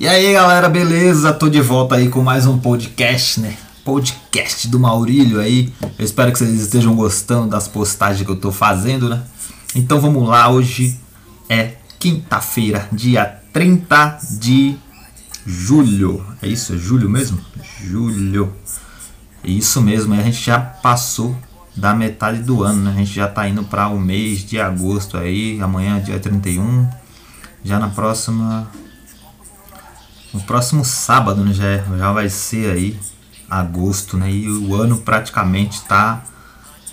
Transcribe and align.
E 0.00 0.08
aí 0.08 0.32
galera, 0.32 0.66
beleza? 0.66 1.30
Tô 1.30 1.46
de 1.46 1.60
volta 1.60 1.96
aí 1.96 2.08
com 2.08 2.22
mais 2.22 2.46
um 2.46 2.56
podcast, 2.56 3.38
né? 3.38 3.54
Podcast 3.84 4.66
do 4.66 4.80
Maurílio 4.80 5.38
aí. 5.38 5.70
Eu 5.98 6.02
espero 6.06 6.32
que 6.32 6.38
vocês 6.38 6.58
estejam 6.58 6.96
gostando 6.96 7.50
das 7.50 7.68
postagens 7.68 8.24
que 8.24 8.32
eu 8.32 8.40
tô 8.40 8.50
fazendo, 8.50 9.10
né? 9.10 9.22
Então 9.74 10.00
vamos 10.00 10.26
lá, 10.26 10.48
hoje 10.48 10.98
é 11.50 11.74
quinta-feira, 11.98 12.88
dia 12.90 13.26
30 13.52 14.20
de 14.40 14.74
julho. 15.44 16.24
É 16.40 16.48
isso? 16.48 16.72
É 16.72 16.78
julho 16.78 17.10
mesmo? 17.10 17.38
Julho. 17.84 18.54
Isso 19.44 19.82
mesmo, 19.82 20.14
a 20.14 20.22
gente 20.22 20.42
já 20.42 20.58
passou 20.58 21.36
da 21.76 21.94
metade 21.94 22.42
do 22.42 22.62
ano, 22.62 22.84
né? 22.84 22.92
A 22.92 22.96
gente 22.96 23.12
já 23.12 23.28
tá 23.28 23.46
indo 23.46 23.64
para 23.64 23.88
o 23.88 24.00
mês 24.00 24.46
de 24.46 24.58
agosto 24.58 25.18
aí, 25.18 25.60
amanhã 25.60 26.00
dia 26.00 26.18
31. 26.18 26.88
Já 27.62 27.78
na 27.78 27.90
próxima 27.90 28.66
no 30.32 30.40
próximo 30.40 30.84
sábado, 30.84 31.44
né, 31.44 31.52
já, 31.52 31.78
já 31.96 32.12
vai 32.12 32.28
ser 32.28 32.70
aí 32.70 32.96
agosto, 33.50 34.16
né? 34.16 34.30
E 34.30 34.48
o 34.48 34.74
ano 34.74 34.98
praticamente 34.98 35.78
está 35.78 36.22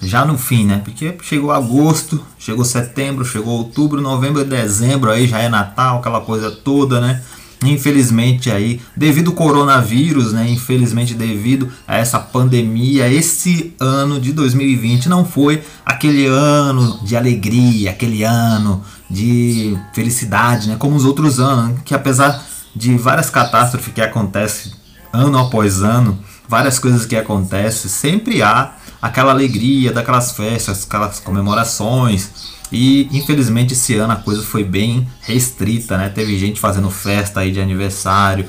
já 0.00 0.24
no 0.24 0.38
fim, 0.38 0.64
né? 0.64 0.80
Porque 0.84 1.16
chegou 1.22 1.50
agosto, 1.50 2.22
chegou 2.38 2.64
setembro, 2.64 3.24
chegou 3.24 3.58
outubro, 3.58 4.00
novembro 4.00 4.44
dezembro, 4.44 5.10
aí 5.10 5.26
já 5.26 5.40
é 5.40 5.48
Natal, 5.48 5.98
aquela 5.98 6.20
coisa 6.20 6.50
toda, 6.50 7.00
né? 7.00 7.22
Infelizmente 7.64 8.50
aí, 8.50 8.80
devido 8.94 9.30
ao 9.30 9.36
coronavírus, 9.36 10.32
né? 10.32 10.48
Infelizmente 10.48 11.14
devido 11.14 11.70
a 11.88 11.96
essa 11.96 12.18
pandemia, 12.18 13.08
esse 13.08 13.74
ano 13.80 14.20
de 14.20 14.32
2020 14.32 15.08
não 15.08 15.24
foi 15.24 15.62
aquele 15.84 16.26
ano 16.26 17.00
de 17.02 17.16
alegria, 17.16 17.90
aquele 17.90 18.22
ano 18.22 18.82
de 19.10 19.76
felicidade, 19.94 20.68
né? 20.68 20.76
Como 20.78 20.94
os 20.94 21.04
outros 21.04 21.40
anos, 21.40 21.80
que 21.84 21.94
apesar 21.94 22.44
de 22.74 22.96
várias 22.96 23.30
catástrofes 23.30 23.92
que 23.92 24.00
acontecem 24.00 24.72
ano 25.12 25.38
após 25.38 25.82
ano, 25.82 26.18
várias 26.48 26.78
coisas 26.78 27.06
que 27.06 27.16
acontecem, 27.16 27.88
sempre 27.88 28.42
há 28.42 28.74
aquela 29.00 29.32
alegria 29.32 29.92
daquelas 29.92 30.32
festas, 30.32 30.84
aquelas 30.84 31.20
comemorações. 31.20 32.52
E 32.72 33.08
infelizmente 33.12 33.74
esse 33.74 33.94
ano 33.94 34.12
a 34.14 34.16
coisa 34.16 34.42
foi 34.42 34.64
bem 34.64 35.06
restrita, 35.22 35.96
né? 35.96 36.08
Teve 36.08 36.38
gente 36.38 36.58
fazendo 36.58 36.90
festa 36.90 37.40
aí 37.40 37.52
de 37.52 37.60
aniversário 37.60 38.48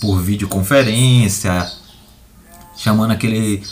por 0.00 0.20
videoconferência, 0.22 1.70
chamando 2.76 3.10
aquele 3.10 3.62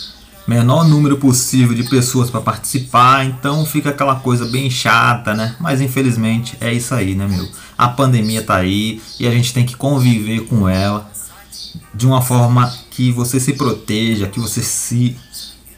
menor 0.47 0.87
número 0.87 1.17
possível 1.17 1.75
de 1.75 1.83
pessoas 1.83 2.29
para 2.29 2.41
participar, 2.41 3.25
então 3.25 3.65
fica 3.65 3.89
aquela 3.89 4.15
coisa 4.15 4.45
bem 4.45 4.69
chata, 4.69 5.33
né? 5.33 5.55
Mas 5.59 5.81
infelizmente 5.81 6.55
é 6.61 6.71
isso 6.71 6.93
aí, 6.93 7.15
né, 7.15 7.27
meu? 7.27 7.47
A 7.77 7.87
pandemia 7.87 8.43
tá 8.43 8.55
aí 8.55 9.01
e 9.19 9.27
a 9.27 9.31
gente 9.31 9.53
tem 9.53 9.65
que 9.65 9.75
conviver 9.75 10.41
com 10.41 10.69
ela 10.69 11.09
de 11.93 12.05
uma 12.05 12.21
forma 12.21 12.71
que 12.91 13.11
você 13.11 13.39
se 13.39 13.53
proteja, 13.53 14.27
que 14.27 14.39
você 14.39 14.61
se 14.61 15.17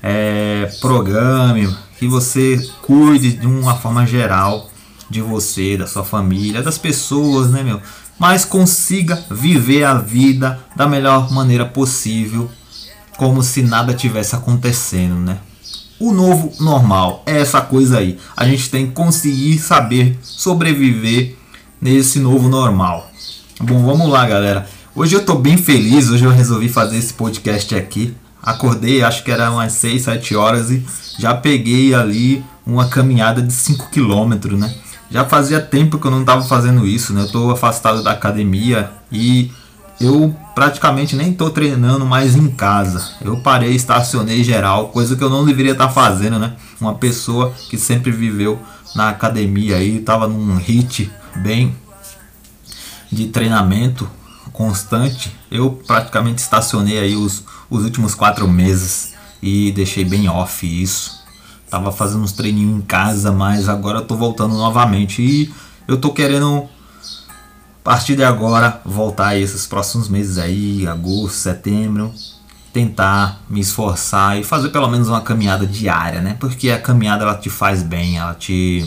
é, 0.04 0.70
programe, 0.82 1.74
que 1.98 2.08
você 2.08 2.58
cuide 2.82 3.34
de 3.34 3.48
uma 3.48 3.76
forma 3.76 4.06
geral 4.06 4.70
de 5.10 5.22
você, 5.22 5.78
da 5.78 5.88
sua 5.88 6.04
família, 6.04 6.62
das 6.62 6.78
pessoas, 6.78 7.50
né, 7.50 7.64
meu? 7.64 7.82
Mas 8.20 8.44
consiga 8.44 9.24
viver 9.30 9.84
a 9.84 9.94
vida 9.94 10.60
da 10.76 10.88
melhor 10.88 11.32
maneira 11.32 11.66
possível 11.66 12.50
como 13.18 13.42
se 13.44 13.64
nada 13.64 13.94
tivesse 13.94 14.36
acontecendo, 14.36 15.16
né? 15.16 15.40
O 16.00 16.14
novo 16.14 16.54
normal 16.60 17.24
é 17.26 17.42
essa 17.42 17.60
coisa 17.60 17.98
aí. 17.98 18.20
A 18.36 18.46
gente 18.46 18.70
tem 18.70 18.86
que 18.86 18.94
conseguir 18.94 19.58
saber 19.58 20.18
sobreviver 20.22 21.36
nesse 21.82 22.20
novo 22.20 22.48
normal. 22.48 23.12
Bom, 23.60 23.84
vamos 23.84 24.08
lá, 24.08 24.26
galera. 24.28 24.68
Hoje 24.96 25.16
eu 25.16 25.26
tô 25.26 25.36
bem 25.36 25.58
feliz, 25.58 26.10
hoje 26.10 26.24
eu 26.24 26.32
resolvi 26.32 26.70
fazer 26.70 26.98
esse 26.98 27.14
podcast 27.14 27.74
aqui. 27.76 28.16
Acordei, 28.42 29.04
acho 29.04 29.24
que 29.24 29.32
era 29.32 29.52
umas 29.52 29.74
6, 29.74 30.04
7 30.04 30.36
horas 30.36 30.70
e 30.70 30.86
já 31.18 31.34
peguei 31.34 31.96
ali 31.96 32.46
uma 32.66 32.88
caminhada 32.88 33.42
de 33.42 33.52
5 33.52 33.90
km, 33.90 34.56
né? 34.56 34.74
Já 35.10 35.26
fazia 35.26 35.60
tempo 35.60 35.98
que 35.98 36.06
eu 36.06 36.12
não 36.12 36.22
estava 36.22 36.44
fazendo 36.44 36.86
isso, 36.86 37.14
né? 37.14 37.22
Eu 37.22 37.32
tô 37.32 37.50
afastado 37.50 38.04
da 38.04 38.12
academia 38.12 38.92
e 39.12 39.52
eu 40.00 40.36
praticamente 40.54 41.16
nem 41.16 41.32
estou 41.32 41.50
treinando 41.50 42.06
mais 42.06 42.36
em 42.36 42.48
casa. 42.50 43.12
Eu 43.22 43.38
parei, 43.38 43.74
estacionei 43.74 44.44
geral, 44.44 44.90
coisa 44.90 45.16
que 45.16 45.24
eu 45.24 45.30
não 45.30 45.46
deveria 45.46 45.72
estar 45.72 45.88
tá 45.88 45.94
fazendo, 45.94 46.38
né? 46.38 46.56
Uma 46.80 46.96
pessoa 46.96 47.54
que 47.70 47.78
sempre 47.78 48.12
viveu 48.12 48.60
na 48.96 49.10
academia 49.10 49.78
aí, 49.78 49.98
estava 49.98 50.28
num 50.28 50.56
hit 50.58 51.12
bem 51.36 51.76
de 53.12 53.28
treinamento 53.28 54.10
constante. 54.52 55.36
Eu 55.50 55.72
praticamente 55.86 56.42
estacionei 56.42 57.00
aí 57.00 57.16
os, 57.16 57.44
os 57.70 57.84
últimos 57.84 58.14
quatro 58.14 58.48
meses 58.48 59.14
e 59.42 59.72
deixei 59.72 60.06
bem 60.06 60.30
off 60.30 60.66
isso. 60.66 61.18
Tava 61.70 61.92
fazendo 61.92 62.24
uns 62.24 62.32
treininhos 62.32 62.78
em 62.78 62.82
casa, 62.82 63.32
mas 63.32 63.68
agora 63.68 64.00
eu 64.00 64.06
tô 64.06 64.16
voltando 64.16 64.56
novamente 64.56 65.22
e 65.22 65.54
eu 65.88 65.98
tô 65.98 66.12
querendo 66.12 66.68
a 67.88 67.92
partir 67.92 68.18
de 68.18 68.24
agora, 68.24 68.82
voltar 68.84 69.28
aí 69.28 69.42
esses 69.42 69.66
próximos 69.66 70.10
meses 70.10 70.38
aí, 70.38 70.86
agosto, 70.86 71.38
setembro, 71.38 72.14
tentar 72.74 73.42
me 73.50 73.62
esforçar 73.62 74.38
e 74.38 74.44
fazer 74.44 74.72
pelo 74.72 74.90
menos 74.90 75.08
uma 75.08 75.22
caminhada 75.22 75.66
diária, 75.66 76.20
né? 76.20 76.36
Porque 76.38 76.70
a 76.70 76.78
caminhada 76.78 77.24
ela 77.24 77.36
te 77.36 77.50
faz 77.50 77.82
bem, 77.82 78.18
ela 78.18 78.34
te, 78.34 78.84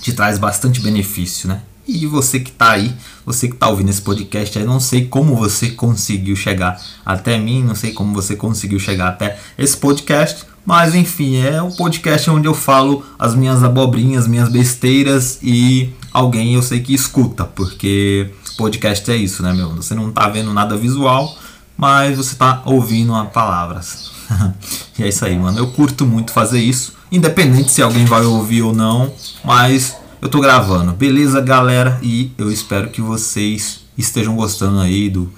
te 0.00 0.14
traz 0.14 0.38
bastante 0.38 0.80
benefício, 0.80 1.50
né? 1.50 1.60
E 1.86 2.06
você 2.06 2.40
que 2.40 2.50
tá 2.50 2.70
aí, 2.70 2.94
você 3.26 3.46
que 3.46 3.56
tá 3.56 3.68
ouvindo 3.68 3.90
esse 3.90 4.00
podcast, 4.00 4.58
eu 4.58 4.64
não 4.64 4.80
sei 4.80 5.04
como 5.04 5.36
você 5.36 5.72
conseguiu 5.72 6.34
chegar 6.34 6.80
até 7.04 7.36
mim, 7.38 7.62
não 7.62 7.74
sei 7.74 7.92
como 7.92 8.14
você 8.14 8.34
conseguiu 8.34 8.80
chegar 8.80 9.08
até 9.08 9.38
esse 9.58 9.76
podcast, 9.76 10.46
mas 10.64 10.94
enfim, 10.94 11.36
é 11.36 11.62
um 11.62 11.70
podcast 11.70 12.30
onde 12.30 12.48
eu 12.48 12.54
falo 12.54 13.04
as 13.18 13.34
minhas 13.34 13.62
abobrinhas, 13.62 14.26
minhas 14.26 14.48
besteiras 14.48 15.38
e 15.42 15.92
alguém 16.18 16.54
eu 16.54 16.62
sei 16.62 16.80
que 16.80 16.92
escuta, 16.92 17.44
porque 17.44 18.30
podcast 18.56 19.08
é 19.10 19.16
isso, 19.16 19.42
né, 19.42 19.52
meu? 19.52 19.70
Você 19.76 19.94
não 19.94 20.10
tá 20.10 20.28
vendo 20.28 20.52
nada 20.52 20.76
visual, 20.76 21.36
mas 21.76 22.16
você 22.16 22.34
tá 22.34 22.62
ouvindo 22.64 23.14
as 23.14 23.30
palavras. 23.30 24.10
e 24.98 25.04
é 25.04 25.08
isso 25.08 25.24
aí, 25.24 25.38
mano. 25.38 25.58
Eu 25.58 25.68
curto 25.68 26.04
muito 26.04 26.32
fazer 26.32 26.60
isso, 26.60 26.94
independente 27.10 27.70
se 27.70 27.80
alguém 27.80 28.04
vai 28.04 28.24
ouvir 28.24 28.62
ou 28.62 28.74
não, 28.74 29.12
mas 29.44 29.96
eu 30.20 30.28
tô 30.28 30.40
gravando. 30.40 30.92
Beleza, 30.92 31.40
galera? 31.40 31.98
E 32.02 32.32
eu 32.36 32.50
espero 32.50 32.90
que 32.90 33.00
vocês 33.00 33.84
estejam 33.96 34.34
gostando 34.34 34.80
aí 34.80 35.08
do, 35.08 35.32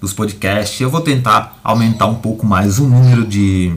dos 0.00 0.12
podcasts. 0.12 0.78
Eu 0.78 0.90
vou 0.90 1.00
tentar 1.00 1.58
aumentar 1.64 2.06
um 2.06 2.16
pouco 2.16 2.46
mais 2.46 2.78
o 2.78 2.86
número 2.86 3.26
de, 3.26 3.74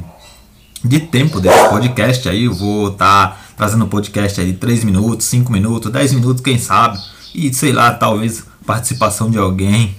de 0.84 1.00
tempo 1.00 1.40
desse 1.40 1.70
podcast 1.70 2.28
aí. 2.28 2.44
Eu 2.44 2.54
vou 2.54 2.90
estar 2.90 3.28
tá 3.28 3.38
trazendo 3.60 3.86
podcast 3.88 4.40
aí 4.40 4.54
3 4.54 4.86
minutos, 4.86 5.28
5 5.28 5.52
minutos, 5.52 5.92
10 5.92 6.14
minutos, 6.14 6.42
quem 6.42 6.58
sabe. 6.58 6.98
E 7.36 7.54
sei 7.54 7.74
lá, 7.74 7.92
talvez 7.94 8.46
participação 8.66 9.30
de 9.30 9.38
alguém 9.38 9.98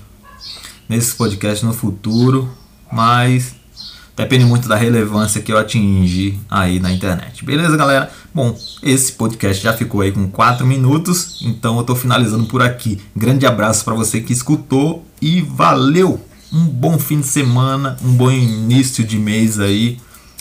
nesse 0.88 1.14
podcast 1.14 1.66
no 1.66 1.74
futuro. 1.74 2.50
Mas 2.90 3.54
depende 4.16 4.46
muito 4.46 4.66
da 4.66 4.76
relevância 4.76 5.42
que 5.42 5.52
eu 5.52 5.58
atingir 5.58 6.40
aí 6.50 6.80
na 6.80 6.90
internet. 6.90 7.44
Beleza, 7.44 7.76
galera? 7.76 8.10
Bom, 8.34 8.58
esse 8.82 9.12
podcast 9.12 9.62
já 9.62 9.74
ficou 9.74 10.00
aí 10.00 10.10
com 10.10 10.26
4 10.30 10.66
minutos, 10.66 11.42
então 11.42 11.76
eu 11.76 11.84
tô 11.84 11.94
finalizando 11.94 12.46
por 12.46 12.62
aqui. 12.62 12.98
Grande 13.14 13.44
abraço 13.44 13.84
para 13.84 13.92
você 13.92 14.22
que 14.22 14.32
escutou 14.32 15.04
e 15.20 15.42
valeu! 15.42 16.18
Um 16.50 16.64
bom 16.64 16.98
fim 16.98 17.20
de 17.20 17.26
semana, 17.26 17.98
um 18.02 18.14
bom 18.14 18.30
início 18.30 19.04
de 19.04 19.18
mês 19.18 19.60
aí 19.60 19.98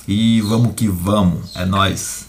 e 0.08 0.40
vamos 0.40 0.74
que 0.74 0.88
vamos. 0.88 1.54
É 1.54 1.66
nós. 1.66 2.29